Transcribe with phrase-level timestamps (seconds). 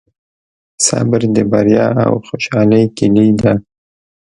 [0.87, 3.53] صبر د بریا او خوشحالۍ کیلي ده.